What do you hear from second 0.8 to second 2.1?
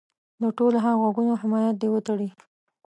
هغه غږونو حمایت دې